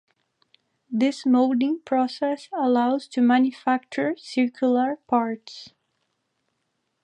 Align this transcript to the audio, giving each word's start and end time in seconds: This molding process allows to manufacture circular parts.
This 0.89 1.27
molding 1.27 1.81
process 1.81 2.49
allows 2.51 3.07
to 3.09 3.21
manufacture 3.21 4.15
circular 4.17 4.95
parts. 5.05 5.73